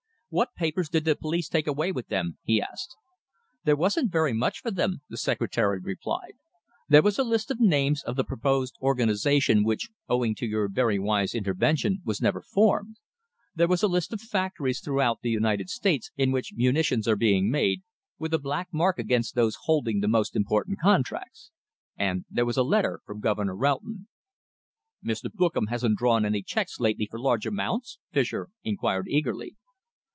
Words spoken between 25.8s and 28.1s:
drawn any cheques lately for large amounts?"